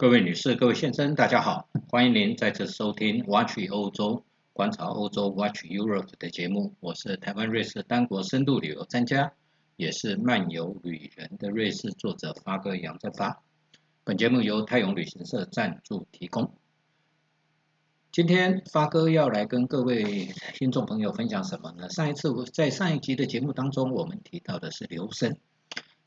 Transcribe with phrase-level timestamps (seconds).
[0.00, 6.74] 各位女士、各位先生，大家好，欢迎您再次收听 Watch 欧洲观察欧洲 Watch Europe 的节目。
[6.80, 9.34] 我是台湾瑞士单国深度旅游专家，
[9.76, 13.42] 也是漫游旅人的瑞士作者发哥杨振发。
[14.02, 16.54] 本节目由泰永旅行社赞助提供。
[18.10, 21.90] 今天发哥要来跟各位听众朋友分享什么呢？
[21.90, 25.36] 上一次我在上一集的节目当中，我们提到的是留声。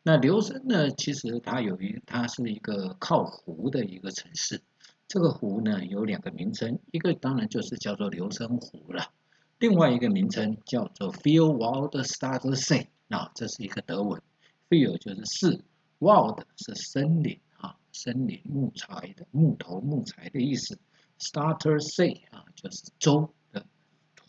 [0.06, 0.92] 那留声呢？
[0.92, 4.62] 其实它有一，它是一个靠湖的一个城市。
[5.08, 9.12] 这个湖呢有两个名称，一个当然就是叫做留声湖了，
[9.60, 12.54] 另外一个名称叫做 f e e l w a l d s t a r t e r
[12.54, 14.22] See 啊，这是一个德文。
[14.70, 15.64] Field 就是是
[16.00, 20.78] ，Wald 是森林啊，森林木材的木头木材的意思。
[21.18, 23.66] s t a r t e r See 啊，就是州的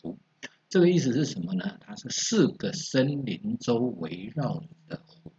[0.01, 0.17] 湖。
[0.69, 1.77] 这个意思是什么呢？
[1.81, 5.31] 它是四个森林周围绕的湖。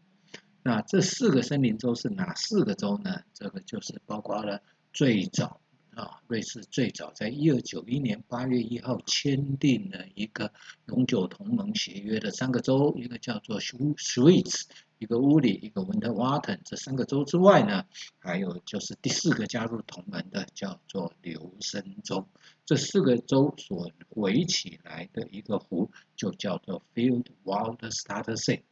[0.67, 3.21] 那这四个森林州是哪四个州呢？
[3.33, 4.61] 这个就是包括了
[4.93, 5.61] 最早
[5.95, 10.53] 啊，瑞士最早在一二九一年八月一号签订了一个
[10.87, 14.65] 永久同盟协约的三个州，一个叫做 Swiss，
[14.99, 16.61] 一个乌里，一个温特瓦滕。
[16.65, 17.85] 这三个州之外呢，
[18.19, 22.27] 还有就是第四个加入同盟的叫做留森州。
[22.65, 28.63] 这四个州所围起来的一个湖就叫做 Field Waldstadt See。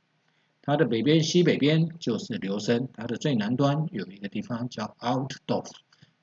[0.66, 5.70] 它的北边、西北边就是留声，它的最南端有一个地方叫 Altdorf。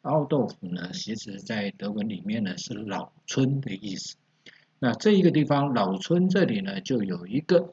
[0.02, 4.16] Altdorf 呢，其实在德文里面呢是老村的意思。
[4.80, 7.72] 那这一个地方老村这里呢，就有一个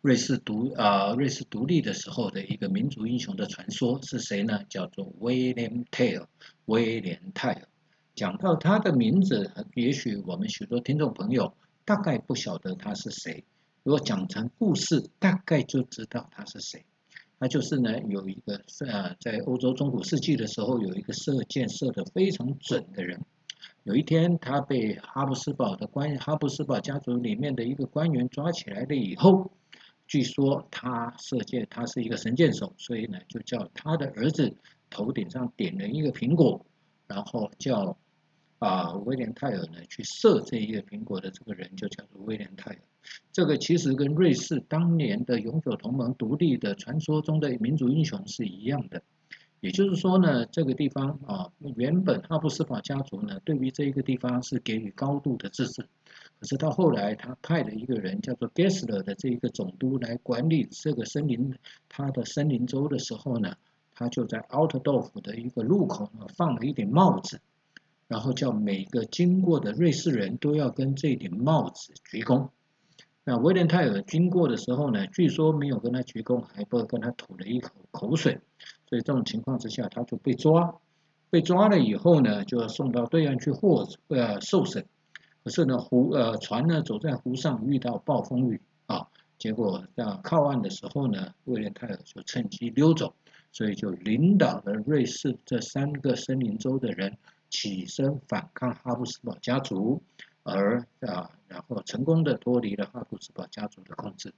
[0.00, 4.64] 瑞士独啊瑞士独立的时候的一个民族英雄的传说，是谁呢？
[4.68, 6.26] 叫做 William Tell，
[6.64, 7.68] 威廉泰尔。
[8.16, 13.44] 讲到他的名字，也许我们许多听众朋友大概不晓得他是谁。
[13.84, 16.84] 如果讲成故事，大概就知道他是谁。
[17.38, 23.20] 那就是呢，有一个呃，在欧洲中古世纪的时候，有一个射箭射得非常准的人。
[23.82, 29.52] 有一天，他被哈布斯堡的官哈布斯堡家族里面的一个官员抓起来了以后，
[30.06, 34.56] 据说他射箭，他是一个神箭手，所以呢，就叫他的儿子
[34.88, 36.64] 头顶上点了一个苹果，
[37.06, 37.98] 然后叫
[38.60, 42.78] 啊威廉泰尔呢去射这一个苹果的这个人就叫做威廉泰尔。
[43.32, 49.02] 这个其实跟瑞士当年的永久同盟独立的传说中的民族英雄是一样的，
[49.60, 55.82] 也就是说呢，这个地方啊，原本哈布斯堡家族呢，对于这一个地方是给予高度的自治，
[56.38, 61.54] 可是到后来他派了一个人叫做 Gessler 的这一个总督来管理这个森林，
[61.88, 63.56] 他的森林州的时候呢，
[63.94, 67.40] 他就在 Altdorf 的一个路口呢放了一顶帽子，
[68.06, 72.48] 然后叫每个经过的瑞士人都要跟这顶帽子鞠躬。
[73.26, 78.38] 那威廉泰尔经过的时候呢，据说没有跟他鞠躬，还不跟他吐了一口口水，
[78.86, 80.74] 所以这种情况之下，他就被抓，
[81.30, 84.84] 被抓了以后呢，就要送到对岸去获呃受审。
[85.42, 89.08] 可是呢，湖呃船呢走在湖上遇到暴风雨啊，
[89.38, 93.14] 结果在靠岸的时候呢，威廉泰尔就趁机溜走，
[93.52, 97.16] 所以就领导了瑞士这三个森林州的人
[97.48, 100.02] 起身反抗哈布斯堡家族。
[100.44, 104.32] 而啊，然后成功的脱离了哈布斯堡家族的控制。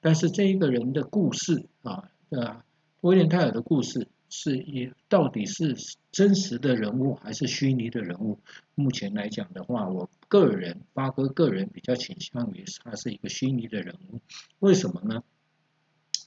[0.00, 2.62] 但是这一个人的故事啊，呃，
[3.02, 5.76] 威廉泰尔的故事是一到底是
[6.10, 8.38] 真实的人物还是虚拟的人物？
[8.74, 14.20] 目前来讲的话，我个人发哥个人比较倾向于他是一个虚拟的人物。
[14.58, 15.22] 为什么呢？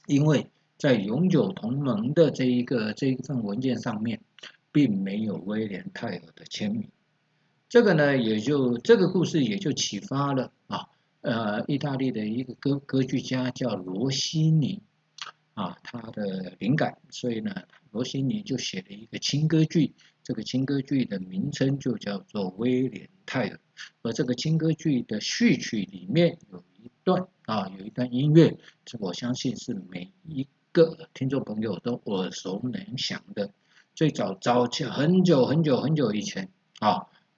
[0.06, 0.46] 因为
[0.78, 4.20] 在永久同盟的这一个这一份文件上面，
[4.70, 6.88] 并没有威廉泰尔的签名。
[7.68, 10.86] 这个呢，也就这个故事也就启发了啊，
[11.22, 14.80] 呃，意大利的一个歌歌剧家叫罗西尼
[15.54, 17.52] 啊，他的灵感，所以呢，
[17.90, 23.56] 罗西尼就写了一个轻歌剧，这个轻歌剧的名称就叫做《威廉泰尔》，
[24.02, 33.50] 而这个轻歌剧的序曲里面有一段啊，有一段音乐，这我相信是每一个听众朋友都耳熟能详的，
[33.96, 36.48] 最早早期很久很久很久以前
[36.78, 37.08] 啊。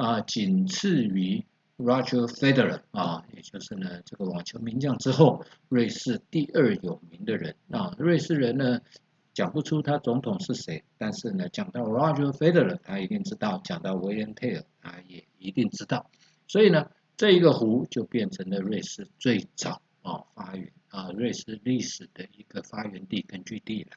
[0.00, 1.44] 啊，仅次于
[1.76, 7.94] Roger Federer 啊，也就是呢这个网球名将之后，瑞士第二有名的人啊。
[7.98, 8.80] 瑞士人呢，
[9.34, 16.10] 讲不出他总统是谁，但是呢，讲到 Roger Federer，他一定知道；讲到维恩佩尔他也一定知道。
[16.46, 23.90] 所以呢，这一个湖就变成了瑞士最早啊发源啊瑞士历史的一个发源地根据地了。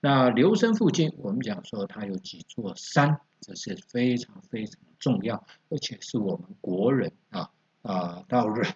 [0.00, 7.50] 那留声附近，我们讲说它有几座山，这是非常非常重要，而且是我们国人啊
[7.82, 8.68] 啊到瑞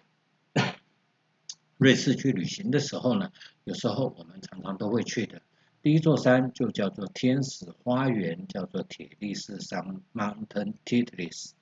[1.77, 3.31] 瑞士去旅行的时候呢，
[3.65, 5.41] 有时候我们常常都会去的。
[5.83, 11.53] 第一座山就叫做天使花园，叫做铁力士山 （Mountain Titlis）。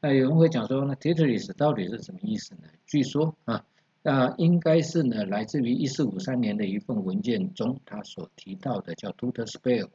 [0.00, 2.62] 那有人会讲说，那 Titlis 到底是什么意思呢？
[2.86, 3.64] 据说啊，
[4.02, 9.90] 那应该是呢，来自于一四五三年的一份文件中，他所提到的叫 Tutersberg。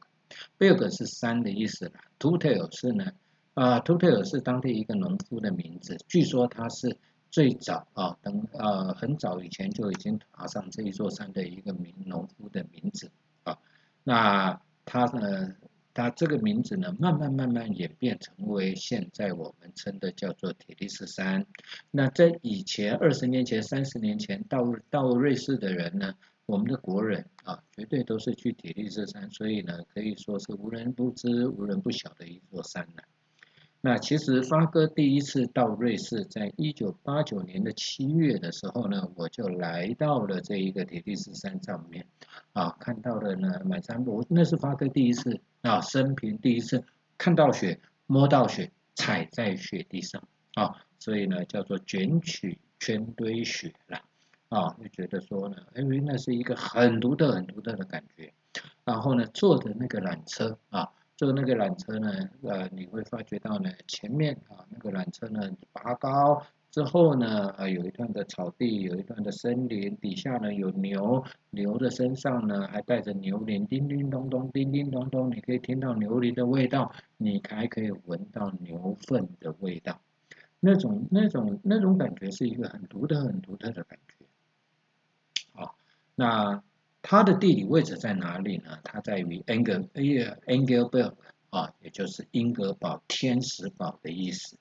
[0.58, 3.12] Berg 是山的意思啦 t u t e l 是呢
[3.54, 5.96] 啊 t u t e l 是当地一个农夫的名字。
[6.08, 6.96] 据说他是
[7.30, 13.10] 最早啊，等呃很早以前就已经爬上这一座山的一个名农夫的名字
[13.44, 13.58] 啊。
[14.02, 15.54] 那他呢？
[15.96, 21.46] 他这个名字呢，慢慢慢慢演变成为现在我们称的叫做铁力士山。
[21.90, 26.14] 那在以前二十年前、三十年前到到瑞士的人呢，
[26.46, 33.04] 我们的国人啊，绝对都是去铁力士山，所以呢，可以说是无人不知、无人不晓的一座山了。
[33.80, 42.06] 那其实发哥第一次到瑞士，在一九八九年的七月的时候呢，我就来到了这一个铁力士山上面，
[42.54, 46.82] 啊，看到了呢满山我那是发哥第一次啊，生平第一次
[47.18, 54.00] 看到雪、摸到雪、踩在雪地上啊，所以呢叫做卷曲圈堆雪了
[54.48, 58.32] 啊，就觉得说呢，因为那是一个很独特、很独特的感觉，
[58.84, 60.90] 然后呢坐着那个缆车啊。
[61.16, 66.44] 坐那个缆车呢，呃，你会发觉到呢，前面啊那个缆车呢拔高
[66.74, 80.00] 之后呢，啊有一段的草地，有一段的森林，底下呢有牛，牛的身上呢还带着牛铃，叮叮咚咚，叮叮咚咚，你可以听到牛铃的味道，你还可以闻到牛粪的味道，
[80.58, 84.26] 那种那种那种感觉是一个很独特很独特的感觉，
[85.52, 85.76] 好，
[86.16, 86.60] 那。
[87.06, 88.78] 它的地理位置在哪里呢？
[88.82, 91.12] 它在于 Angel 哎呀 Angelberg
[91.50, 94.56] 啊，也就是英格堡天使堡的意思。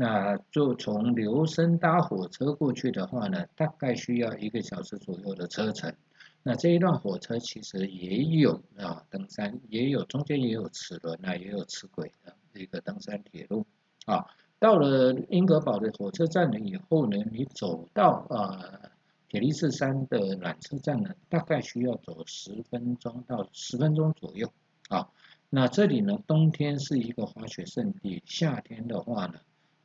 [0.00, 5.94] 那就从留声搭火车过去的话呢，大概需要一个小时左右的车程。
[6.42, 13.66] 那这一段火车其实也有啊登山，也有中间也有齿轮啊，也有齿轨的一个登山铁路
[14.06, 14.24] 啊。
[14.58, 18.90] 到了英格堡的火车站了以后呢，你走到啊。
[19.28, 24.52] 铁力士山的缆车站呢，大概需要走十分钟到十分钟左右
[24.88, 25.06] 啊。
[25.50, 29.34] 那这里呢，冬天是一个滑雪胜地，夏天的话呢，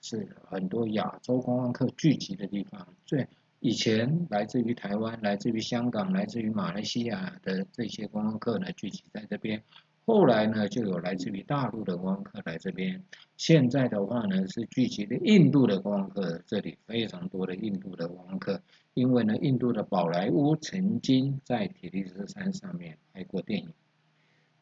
[0.05, 2.87] 是很多亚洲观光客聚集的地方。
[3.07, 3.27] 最
[3.59, 9.63] 以前来自于台湾、来自于香港、来自于马来西亚的这些观光客呢，聚集在这边。
[10.05, 13.03] 后来呢，就有来自于大陆的观光客来这边。
[13.37, 18.61] 现在的话呢，是聚集的印度的观光客，这里非常多的印度的观光客。
[18.93, 23.73] 因为呢，印度的宝莱坞曾经在铁力士山上面拍过电影。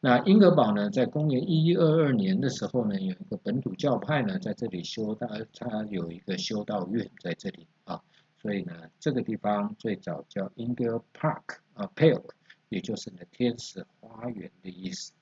[0.04, 8.02] 那英格堡呢，在公元一一二二年的时候呢，有一个本土教派呢，在这里修道，他有一个修道院在这里啊。
[8.36, 12.20] 所以呢，这个地方最早叫 Ingel Park 啊，Park，
[12.68, 15.14] 也就是呢天使花园的意思。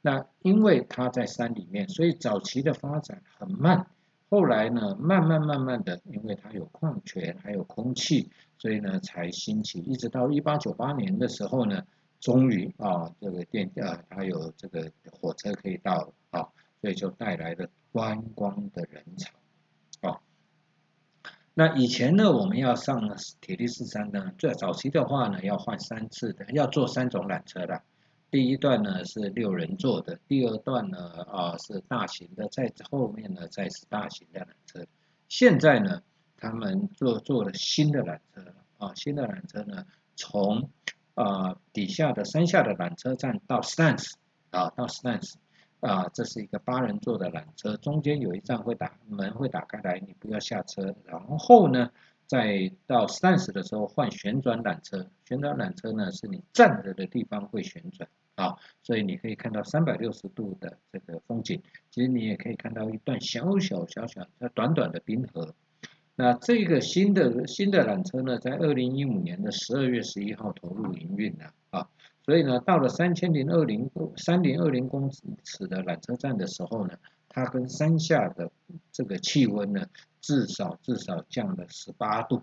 [0.00, 3.88] 那因为它在山里面，所以早期的发展很慢。
[4.30, 9.80] 后来呢，慢慢慢慢的，因为它有矿泉，还有空气，所以呢才兴起。
[9.80, 11.82] 一直到一八九八年的时候呢，
[12.24, 16.48] 终于啊，这个电啊，它有这个火车可以到啊，
[16.80, 20.20] 所以就带来了观光的人潮啊。
[21.52, 27.82] 那以前呢，我们要上铁力士山呢，最早期的话呢，要换三次的，要坐三种缆车的。
[28.30, 30.98] 第一段呢是六人座的，第二段呢
[31.30, 34.86] 啊是大型的，在后面呢再是大型的缆车。
[35.28, 36.02] 现在呢，
[36.38, 39.84] 他们做做了新的缆车啊，新的缆车呢
[40.16, 40.70] 从
[41.14, 44.12] 啊底下的山下的缆车站到 Stans
[44.50, 45.34] 啊到 Stans
[45.80, 51.90] 啊，这是一个八人座的缆车，中间有一站会打门会打开来，你不要下车，然后呢
[52.26, 58.08] 再到 Stans 的时候换旋转缆车，旋转缆车呢是你站着的地方会旋转。
[58.36, 65.54] 啊，所以你可以看到三百六十度的这个风景，其实你也可以看到一段小小小小、短短的冰河。
[66.16, 71.88] 那这个新的新的缆车呢，在二零一五年的十二月十一号投入营运了啊，
[72.24, 76.94] 所以呢，到了三千零二零三零二零公尺的缆车站的时候呢，
[77.28, 78.50] 它跟山下的
[78.92, 79.86] 这个气温呢，
[80.20, 82.40] 至少至少降了十八度，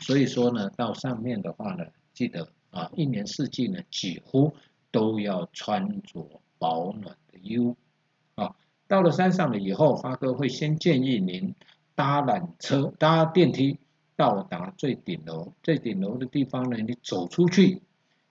[0.00, 4.52] 所以说呢，到上面的话呢，记得啊，一年四季呢，几乎
[4.90, 7.76] 都要穿着保暖的衣物。
[8.34, 8.56] 啊，
[8.88, 11.54] 到了山上了以后，发哥会先建议您
[11.94, 13.78] 搭缆车、搭电梯
[14.16, 15.52] 到达最顶楼。
[15.62, 17.82] 最顶楼的地方呢，你走出去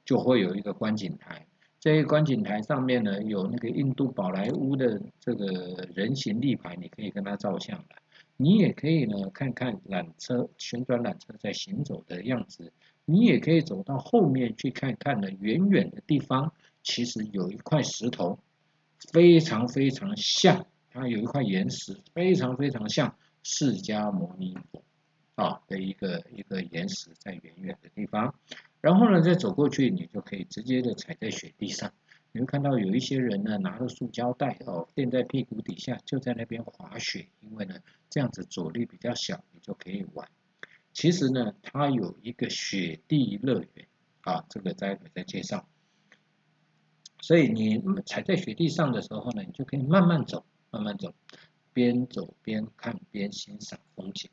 [0.06, 1.46] 就会有一个观景台。
[1.80, 7.96] 这个观景台上面呢，有那个印度宝莱坞的这个人形立牌，你可以跟它照相的。
[8.38, 12.72] 你也可以呢，看看缆车旋转缆车在行走的样子。
[13.06, 16.54] 你也可以走到后面去看看呢，远远的地方
[16.84, 18.40] 其实有一块石头。
[19.12, 24.84] 非常非常像，它有一块岩石，非常非常像释迦牟尼佛
[25.36, 28.34] 啊的一个一个岩石，在远远的地方。
[28.80, 31.92] 然后呢，再走过去，你就可以直接的踩在雪地上。
[32.32, 37.28] 你会看到有一些人呢，拿着塑胶袋哦垫在屁股底下，就在那边滑雪。
[37.42, 37.76] 因为呢，
[38.10, 40.28] 这样子阻力比较小，你就可以玩。
[40.94, 43.88] 其实呢，它有一个雪地乐园
[44.22, 45.68] 啊，这个待会再介绍。
[47.20, 51.14] 所以你踩在雪地上的时候呢，你就可以慢慢走，慢慢走，
[51.74, 54.30] 边走边看边欣赏风景。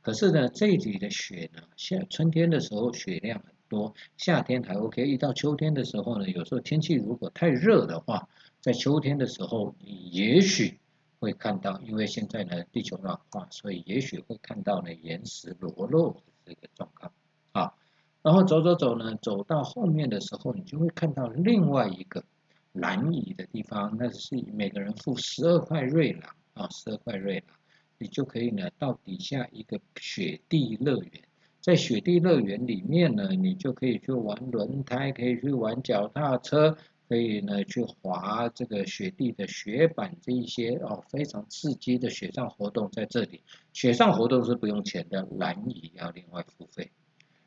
[0.00, 8.28] 可是呢，这里的雪呢，夏春天的时候雪量很多，夏天还 OK，一到秋天的时候呢，有时候天气如果太热的话，
[8.60, 10.78] 在秋天的时候，你也许
[11.20, 17.12] 会看到，因为现在呢地球暖化，所以也许会看到呢岩石裸露的这个状况
[17.52, 17.74] 啊。
[18.22, 22.24] 然后走走走呢，走到后面的时候，你就会看到另外一个
[22.72, 27.56] 蓝椅的地方，那是每个人付十二块瑞郎啊，十二块瑞郎，
[27.98, 31.22] 你就可以呢到底下一个雪地乐园，
[31.60, 36.76] 在雪地乐园里面呢，你就可以去玩轮胎，可以去玩脚踏车，
[37.08, 43.40] 可以呢去滑这个雪地的雪板这一些哦，非常刺激的雪上活动在这里，
[43.72, 46.90] 雪上活动是不用钱的，蓝椅要另外付费。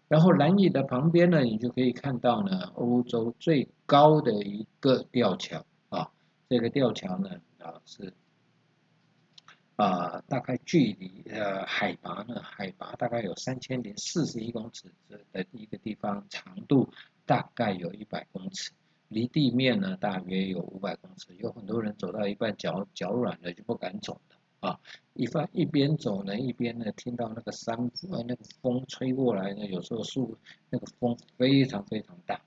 [0.08, 6.12] 然后蓝椅的旁边呢，你就可以看到呢，欧洲最高的一个吊桥啊，
[6.50, 8.14] 这个吊桥呢啊是
[9.76, 14.92] 啊大概距离呃海拔呢海拔大概有三千零四十一公尺
[15.32, 16.90] 的一个地方，长度
[17.26, 18.72] 大概有一百公尺，
[19.08, 24.36] 离地面呢大约有五百公尺，有很多人走到一半脚脚软了就不敢走的。
[24.60, 24.80] 啊，
[25.14, 27.76] 一方一边走呢，一边呢听到那个山
[28.12, 30.38] 呃那个风吹过来呢，有时候树
[30.70, 32.40] 那个风非常非常大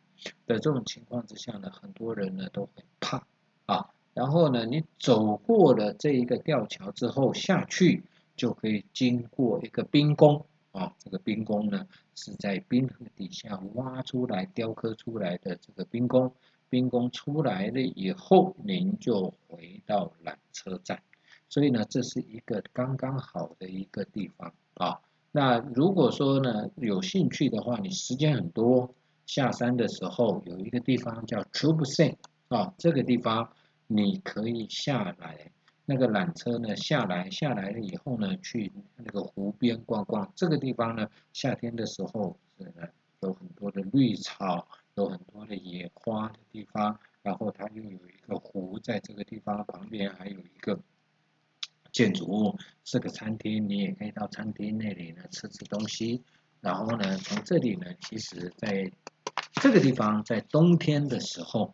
[0.47, 3.27] 的这种情况之下呢，很多人呢都很怕
[3.67, 3.91] 啊。
[4.15, 8.05] 然后呢，你走过了这一个吊桥之后下去，
[8.37, 16.33] 就可以经过一个冰宫啊，这个冰宫呢是在冰河底下挖出来雕刻出来的这个冰宫，
[16.71, 21.03] 冰宫出来了以后，您就回到缆车站。
[21.49, 25.01] 所以呢，这是一个刚刚好的一个地方啊。
[25.31, 28.95] 那如果说呢有兴趣的话，你时间很多，
[29.27, 32.17] 下山的时候有一个地方叫 Tube Sen
[32.49, 33.51] 啊，这个地方
[33.97, 35.53] 你可以下来，
[35.85, 40.33] 那个缆车呢下来，下来了以后呢，去那个湖边逛逛。
[40.35, 42.73] 这个地方呢，夏天的时候是
[43.21, 50.79] 有很多的绿草，有很多的野花的地方，然后它又有一个湖在这个地方旁边，还有一个。
[51.93, 56.25] 建筑物是个餐厅，你也可以到餐厅那里呢吃吃东西。
[56.61, 58.91] 然后呢，从这里呢，其实在
[59.63, 61.73] 这个地方，在冬天的时候，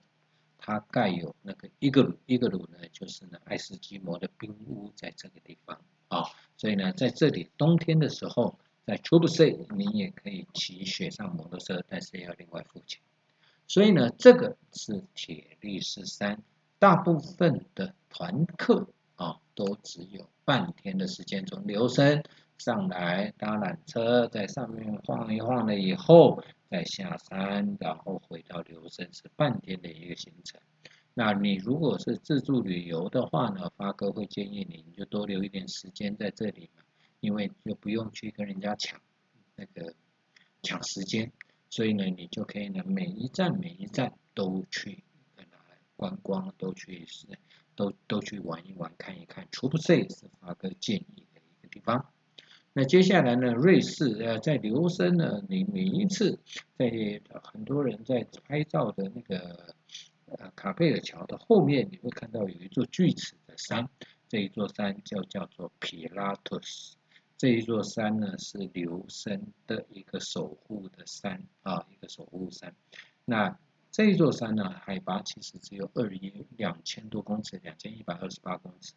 [0.61, 6.25] 它盖有那个一个鲁一个鲁呢，就是呢爱斯基摩的冰屋在这个地方啊。
[6.57, 13.01] 所以呢，在这里冬天的时候，在 t r u b s e 你也可以骑雪上摩托车，但是要另外付钱。
[13.67, 16.43] 所以呢，这个是铁力士山，
[16.79, 18.89] 大部分的团客。
[19.17, 22.25] 啊，都只有半天的时间，从留声
[22.61, 30.61] 上来搭缆车，在上面晃一晃了以后，再下山，然后回到留声，是半天的一个行程。
[31.15, 36.83] 那你如果是自助旅游的话呢，发哥会建议你，你就多留一点时间在这里嘛，
[37.21, 39.01] 因为就不用去跟人家抢
[39.57, 39.95] 那个
[40.63, 41.33] 抢时间，
[41.71, 45.03] 所以呢，你就可以呢每一站每一站都去
[45.35, 45.59] 跟他
[45.97, 47.27] 观光，都去是。
[47.77, 52.13] 都都去玩一玩，看一看，除不这也是发哥建议的一个地方。
[52.73, 56.39] 那接下来呢，瑞士呃，在留声呢，你每一次
[56.79, 59.75] 在很多人在拍照的那个
[60.27, 63.89] 呃卡贝尔桥的后面，你会看到有一座巨齿的山，
[64.29, 66.97] 这一座山就叫做皮拉图斯。
[67.37, 72.73] 这一座山呢是留声的一个守护的山啊，一个守护山。
[73.25, 73.59] 那
[73.91, 78.93] 这一座山呢，海拔其实只有二一两千多公尺，两千一百二十八公尺，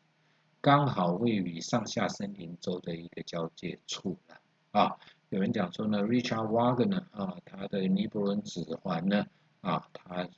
[0.64, 4.40] 刚好位于上下森林州的一个交界处了
[4.72, 4.98] 啊。
[5.28, 9.28] 有人讲说呢，Richard Wagner 啊，他的尼泊尔指环呢
[9.60, 10.30] 啊，他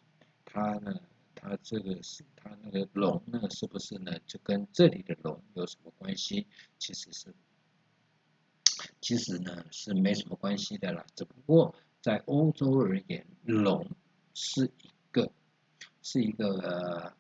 [0.44, 1.00] 他呢，
[1.36, 4.18] 他这个是他那个龙呢，是不是呢？
[4.26, 6.48] 就跟这里的龙有什么关系？
[6.80, 7.32] 其实是，
[9.02, 11.06] 其实呢是没什么关系的啦。
[11.14, 13.88] 只不过在欧洲而言，龙
[14.34, 15.32] 是一个
[16.02, 17.14] 是一个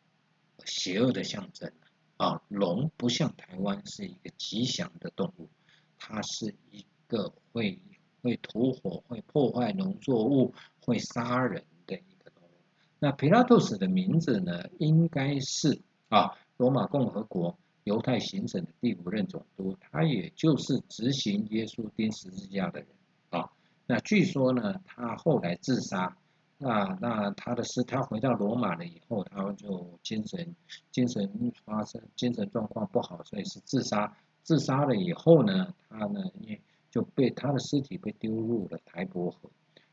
[0.65, 1.71] 邪恶的象征
[2.17, 2.41] 啊。
[2.47, 5.49] 龙不像台湾是一个吉祥的动物，
[5.97, 7.79] 它是一个会
[8.21, 12.51] 会吐火、会破坏农作物、会杀人的一个动物。
[12.99, 22.89] 那皮拉托斯的名字呢，应该是啊，罗马共和国犹太行省的第五任总督，他也就是执行耶稣钉十字架的人
[23.29, 23.51] 啊。
[23.85, 26.17] 那据说呢，他后来自杀，
[26.57, 30.55] 那那他的尸，他回到罗马了以后，他就精神
[30.91, 34.15] 精神发生精神状况不好，所以是自杀。
[34.43, 39.49] 自杀了以后呢，他呢也就被他的尸体被丢入了台伯河，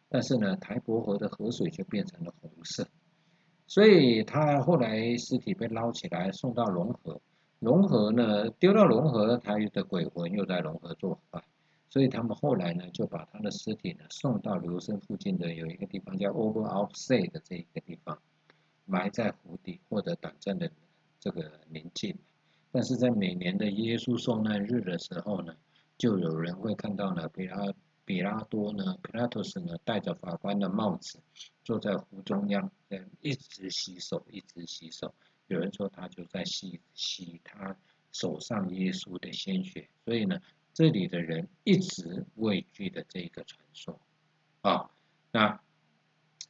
[0.09, 2.87] 但是呢，台伯河的河水就变成了红色。
[3.67, 7.21] 所以他后来尸体被捞起来送到龙河，
[7.59, 11.43] 龙河呢丢到龙河，他的鬼魂又在龙河作怪，
[11.93, 18.19] 所以他们后来呢就把他的尸体呢送到留声附近的有一个地方叫 Over Offsay 的这一个地方，
[18.87, 20.73] 埋在湖底或者短暂的
[21.21, 22.17] 这个宁静。
[22.71, 25.55] 但是在每年的耶稣受难日的时候呢，
[25.99, 27.75] 就有人会看到呢比拉
[28.07, 31.21] 比拉多呢 Pilatus 呢戴着法官的帽子。
[31.63, 35.15] 坐在湖中央，嗯，一直洗手，一直洗手。
[35.47, 37.77] 有人说他就在洗洗他
[38.13, 40.41] 手上耶稣的鲜血，所以呢，
[40.75, 44.01] 这里的人一直畏惧的这个传说
[44.63, 44.91] 啊。
[45.31, 45.61] 那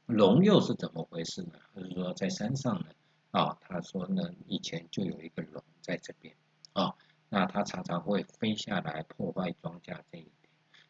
[0.06, 1.52] 龙又是怎么回事呢？
[1.74, 2.86] 就是说在山上呢，
[3.30, 6.34] 啊，他说呢，以前就有一个龙在这边
[6.72, 6.94] 啊，
[7.28, 10.30] 那他常常会飞下来破坏庄稼这一。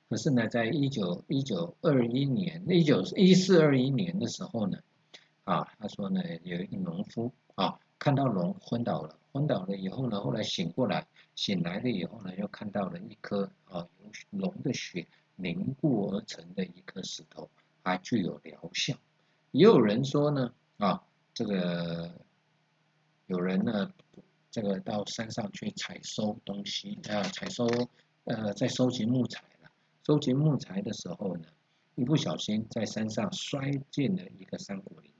[0.08, 4.78] 可是呢，在一九一九二一年，一九一四二一年的时候呢，
[5.44, 11.06] 啊，他说呢，有一个农夫啊，看到龙昏倒了，昏倒了以后呢，后来醒过来，
[11.36, 13.86] 醒来了以后呢，又看到了一颗啊，
[14.30, 17.48] 龙的血凝固而成的一颗石头，
[17.84, 18.92] 还具有疗效。
[19.52, 21.00] 也有人说呢，啊，
[21.32, 22.12] 这个
[23.26, 23.92] 有人呢，
[24.50, 27.68] 这个到山上去采收东西啊，采收
[28.24, 29.44] 呃，在收集木材。
[30.04, 31.44] 收集木材的时候呢，
[31.94, 35.11] 一不小心在山上摔进了一个山谷里。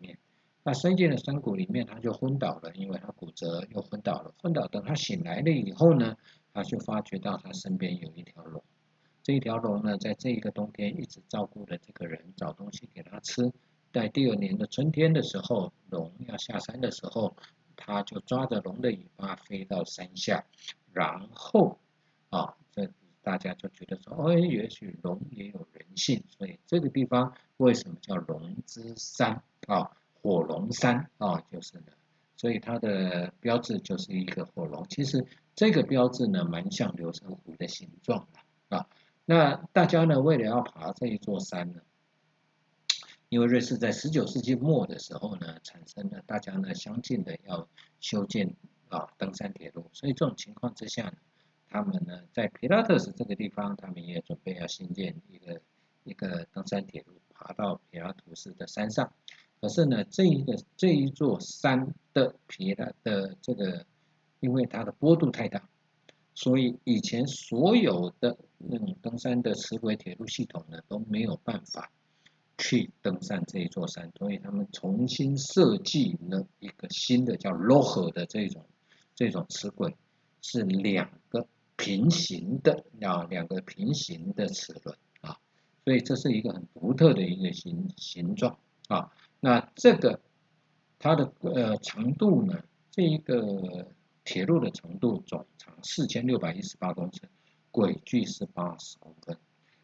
[0.62, 4.35] 那摔进了山谷里面，他就昏倒了，因为他骨折又昏倒了。
[4.38, 6.16] 昏倒等他醒来了以后呢，
[6.53, 8.62] 他就发觉到他身边有一条龙。
[9.22, 13.53] 这一条龙呢，在这一个冬天一直照顾着这个人，找东西给他吃。
[13.92, 17.37] 在第二年的春天的时候，龙要下山的时候，
[17.77, 20.44] 他就抓着龙的尾巴飞到山下，
[20.92, 21.79] 然后
[22.31, 22.88] 啊，这。
[23.25, 29.88] 大家就觉得说，哦，也许龙也有人性，所以这个地方为什么叫龙之山啊？
[30.23, 31.93] 火龙山啊，就是呢，
[32.37, 34.87] 所以它的标志就是一个火龙。
[34.89, 38.87] 其实这个标志呢，蛮像流神湖的形状的啊。
[39.25, 41.81] 那大家呢，为了要爬这一座山呢，
[43.29, 47.69] 因为瑞士在十九世纪末的时候呢，产生了大家呢相近的要
[48.01, 48.55] 修建
[48.89, 51.17] 啊登山铁路，所以这种情况之下呢。
[51.75, 55.59] 他们呢，在皮拉特斯这个地方，他们也准备要新建一个
[56.05, 59.11] 一个登山铁路，爬到皮拉图斯的山上。
[59.62, 63.87] 可是呢，这一个这一座山的皮的的这个，
[64.40, 65.66] 因为它的坡度太大，
[66.35, 71.90] 所以以前所有的那种登山的磁轨铁路系统呢，都没有办法
[72.59, 78.66] 去登上这一座山，所以他们重新设计了一个新的叫 l o h 的这种
[79.14, 79.96] 这种磁轨，
[80.42, 81.46] 是两个。
[81.75, 85.37] 平行的啊，两个平行的齿轮啊，
[85.85, 89.11] 所以这是一个很独特的一个形形状啊。
[89.44, 90.20] 那这个
[91.00, 93.88] 它的呃长度呢，这一个
[94.22, 97.22] 铁路的长度总长四千六百一十八公尺，
[97.72, 99.37] 轨距是八十公分，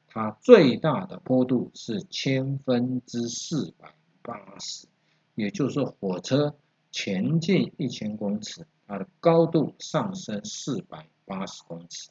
[0.06, 3.92] 它最大的坡度是千分之四百
[4.22, 4.86] 八十，
[5.34, 6.54] 也就是说火车
[6.92, 11.08] 前进一千公尺，它的高度上升四百。
[11.30, 12.08] 八十公尺，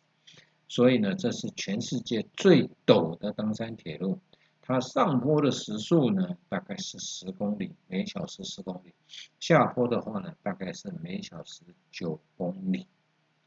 [0.68, 4.20] 所以呢，这是全世界最陡的登山铁路。
[4.68, 8.92] 它上坡的时速呢，大概是十公里，每小时十公里；
[9.40, 12.86] 下坡的话呢，大概是每小时九公里。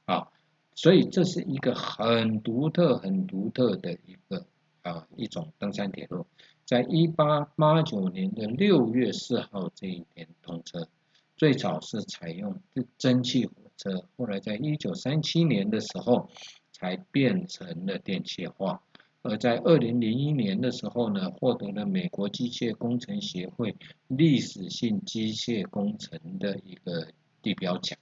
[0.07, 0.29] 啊，
[0.75, 4.47] 所以这是一个很独特、很独特的一个
[4.81, 6.27] 啊一种登山铁路。
[6.65, 10.89] 在一八八九年的六月四号这一天通车，
[11.37, 12.63] 最早是采用
[12.97, 14.07] 蒸汽火车。
[14.17, 16.31] 后来在一九三七年的时候，
[16.73, 18.81] 才变成了电气化。
[19.23, 23.77] 而在二零零一年的时候呢，获得了美国机械工程协会
[24.09, 27.09] 历史性机械工程的一个
[27.43, 27.99] 地标奖。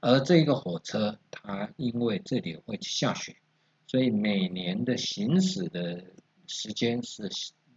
[0.00, 3.36] 而这个火车，它因为这里会下雪，
[3.86, 6.02] 所以每年的行驶的
[6.46, 7.28] 时间是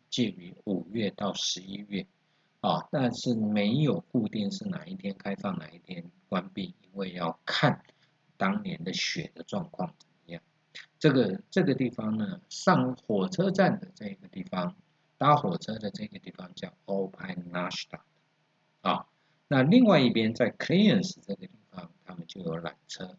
[0.09, 2.07] 介于五月到十一月，
[2.61, 7.83] 啊，但是没有固定是哪一天开放，哪一天关闭，因为要看
[8.37, 9.93] 当年的雪的状况。
[11.01, 14.75] 这个这个地方呢，上火车站的这个地方，
[15.17, 18.01] 搭火车的这个地方叫 o p e n a s t a
[18.87, 19.07] 啊。
[19.47, 23.17] 那另外一边在 c l e a n s 这个地方，他们就有缆车，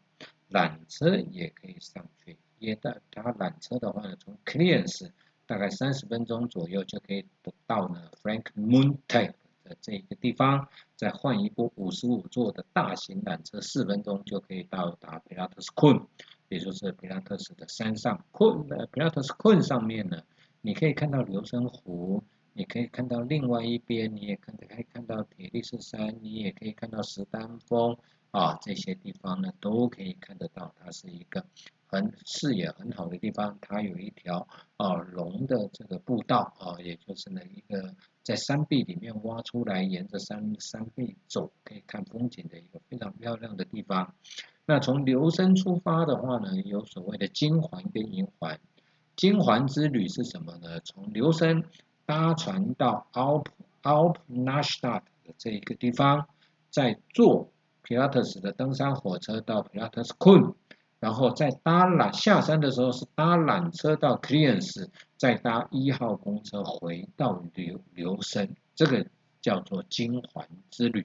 [0.51, 2.39] 缆车也可以上去。
[2.61, 5.11] 也搭搭缆车的话呢，从 c l e a n s
[5.47, 7.27] 大概三十分钟左右就可以
[7.67, 9.33] 到呢 Frank Moontag
[9.65, 16.07] 的这个地方，再换一部五十五座的大型缆车，四分钟就可以到达 Pilatus q u n
[16.53, 20.23] 也就是皮拉特斯的山上，困呃皮拉特斯困上面呢，
[20.61, 27.97] 你可以看到流声湖，你可以看到另外一边，你也可可以看到铁力士山，你也可以看到石丹峰
[28.33, 31.47] 啊，这些地方呢都可以看得到，它是一个
[31.87, 44.15] 很视野很好的地方，它有一条啊龙的这个步道啊，也就是呢一个在山壁里面挖出来，沿着山山壁走可以看风景的一个非常漂亮的地方。
[44.65, 48.59] 那从留声出发的话呢，有所谓的金环跟银环。
[49.17, 50.81] 金环之旅是什么呢？
[50.85, 51.65] 从留声
[52.07, 53.47] 搭船到 Alp
[53.83, 56.27] Alp n a s h t a d 的这一个地方，
[56.71, 57.51] 再坐
[57.85, 60.55] Pilatus 的登山火车到 Pilatus q u n
[61.01, 69.05] 然后再搭缆下山的时候是搭缆车到 c l e a n c e 再搭一号公车回到留留声，这个
[69.41, 71.05] 叫做金环之旅。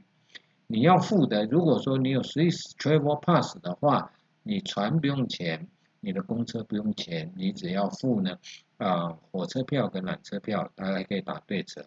[0.68, 4.12] 你要付的，如果说你有 Swiss Travel Pass 的话，
[4.44, 5.68] 你船不用钱，
[6.02, 8.38] 你的公车不用钱，你只要付呢，
[8.78, 11.86] 啊，火车票跟缆车票，大概可以打对折。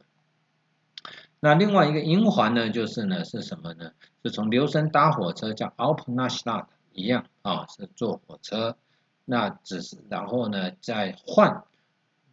[1.40, 3.92] 那另外一个银环呢，就是呢是什么呢？
[4.22, 8.76] 是从留声搭火车叫 Alpnachstadt 一样啊，是坐火车，
[9.24, 11.64] 那只是然后呢再换。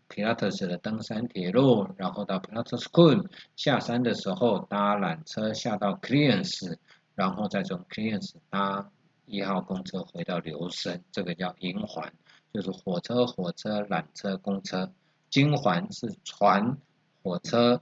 [0.08, 6.80] 皮拉特斯的登山铁路，然后到皮拉特斯昆下山的时候搭缆车下到 c l e a n s
[7.15, 8.89] 然后再从 c l e a n s 搭
[9.26, 12.13] 一号公车回到留声，这个叫银环，
[12.54, 14.91] 就是火车、火车、缆车、公车。
[15.30, 16.78] 金环是船、
[17.22, 17.82] 火车、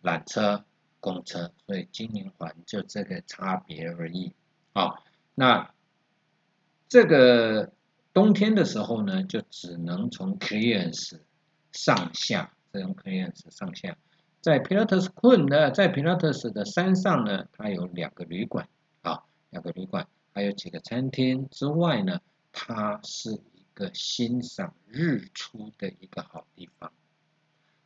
[0.00, 0.64] 缆车、
[1.00, 4.32] 公车，所以金银环就这个差别而已。
[4.74, 4.94] 啊，
[5.34, 5.74] 那
[6.88, 7.72] 这个
[8.12, 11.20] 冬天的时候呢，就只能从 c l e a n s
[11.78, 13.96] 上下这种可以是上下，
[14.40, 18.68] 在皮拉特斯困的，在皮拉特斯的山上呢，它有两个旅馆
[19.02, 26.90] 啊，两个旅馆，还有几个餐厅之外呢，它是一个欣赏日出的一个好地方。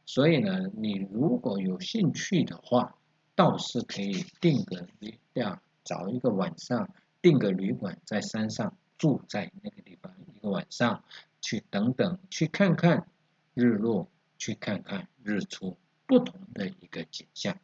[0.07, 2.97] 所以呢，你如果有兴趣的话，
[3.35, 6.89] 倒是可以订个旅店，找一个晚上
[7.21, 11.05] 订个旅馆，在山上住在那个地方一个晚上，
[11.43, 13.07] 去等等去看看。
[13.55, 17.57] 日落，去看看日出，不同的一个景象。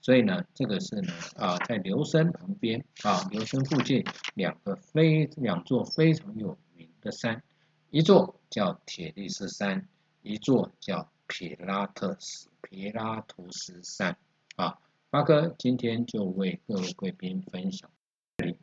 [0.00, 7.42] 所以呢，这个是呢啊，在留声旁边啊，留声附近两个非两座非常有名的山，
[7.90, 9.86] 一座叫铁力士山，
[10.22, 14.16] 一座叫皮拉特斯皮拉图斯山
[14.56, 14.78] 啊。
[15.10, 17.88] 发哥今天就为各位贵宾分享
[18.38, 18.56] 这里，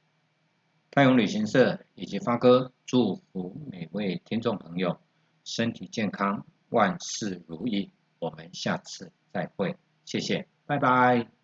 [0.91, 4.99] 泰永旅行社以及发哥祝福每位听众朋友
[5.45, 6.45] 身体健康。
[6.69, 11.38] 万事如意，我们下次再会，谢谢，拜拜。